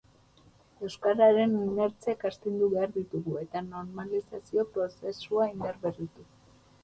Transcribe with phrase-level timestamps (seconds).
[0.85, 6.27] Euskararen inertziak astindu behar ditugu, eta normalizazio prozesua indarberritu.